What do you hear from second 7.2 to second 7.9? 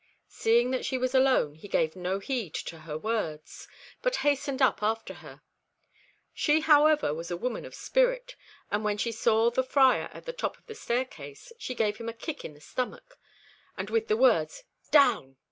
a woman of